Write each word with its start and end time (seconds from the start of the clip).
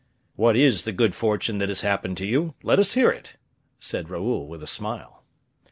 "What 0.35 0.55
is 0.55 0.81
the 0.81 0.91
good 0.93 1.13
fortune 1.13 1.59
that 1.59 1.69
has 1.69 1.81
happened 1.81 2.17
to 2.17 2.25
you? 2.25 2.55
Let 2.63 2.79
us 2.79 2.95
hear 2.95 3.11
it," 3.11 3.35
said 3.79 4.09
Raoul, 4.09 4.47
with 4.47 4.63
a 4.63 4.65
smile. 4.65 5.23